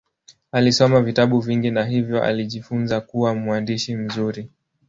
Alisoma 0.51 1.01
vitabu 1.01 1.39
vingi 1.39 1.71
na 1.71 1.83
hivyo 1.85 2.23
alijifunza 2.23 3.01
kuwa 3.01 3.35
mwandishi 3.35 3.95
mzuri. 3.95 4.49